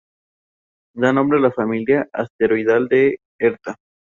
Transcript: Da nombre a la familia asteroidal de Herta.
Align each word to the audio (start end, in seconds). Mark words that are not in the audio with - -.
Da 0.95 1.13
nombre 1.13 1.37
a 1.37 1.41
la 1.41 1.51
familia 1.51 2.09
asteroidal 2.11 2.87
de 2.87 3.17
Herta. 3.39 3.75